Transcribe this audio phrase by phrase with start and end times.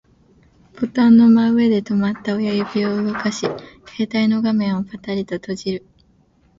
[0.79, 3.61] ボタンの真上で止まった親指を動かし、携
[4.11, 5.85] 帯の画面をパタリと閉じる